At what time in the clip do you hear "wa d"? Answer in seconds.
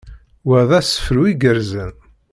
0.47-0.71